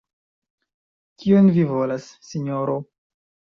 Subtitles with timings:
[1.19, 2.81] Kion vi volas, sinjoro?